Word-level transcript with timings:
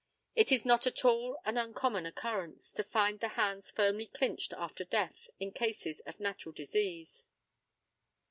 It 0.33 0.51
is 0.51 0.65
not 0.65 0.87
at 0.87 1.05
all 1.05 1.37
an 1.45 1.59
uncommon 1.59 2.07
occurrence 2.07 2.73
to 2.73 2.83
find 2.83 3.19
the 3.19 3.27
hands 3.27 3.69
firmly 3.69 4.07
clinched 4.07 4.51
after 4.51 4.83
death 4.83 5.27
in 5.39 5.51
cases 5.51 5.99
of 6.07 6.19
natural 6.19 6.53
disease. 6.53 7.23